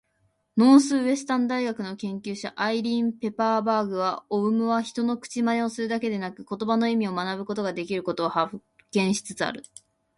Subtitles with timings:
[0.57, 8.57] ノースウエスタン大学の研究者、アイリーン・ペパーバーグは、オウムは人の口まねをするだけでなく言葉の意味を学ぶことができることを発
[8.93, 9.61] 見しつつある。